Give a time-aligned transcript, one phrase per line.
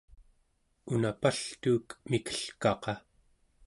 [0.95, 2.93] una paltuuk mikelkaqa